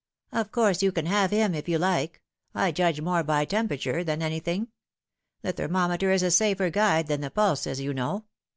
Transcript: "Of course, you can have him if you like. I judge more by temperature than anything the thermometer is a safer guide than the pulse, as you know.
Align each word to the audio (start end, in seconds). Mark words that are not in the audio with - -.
"Of 0.32 0.50
course, 0.50 0.82
you 0.82 0.90
can 0.90 1.06
have 1.06 1.30
him 1.30 1.54
if 1.54 1.68
you 1.68 1.78
like. 1.78 2.20
I 2.52 2.72
judge 2.72 3.00
more 3.00 3.22
by 3.22 3.44
temperature 3.44 4.02
than 4.02 4.20
anything 4.20 4.72
the 5.42 5.52
thermometer 5.52 6.10
is 6.10 6.24
a 6.24 6.32
safer 6.32 6.68
guide 6.68 7.06
than 7.06 7.20
the 7.20 7.30
pulse, 7.30 7.68
as 7.68 7.78
you 7.78 7.94
know. 7.94 8.24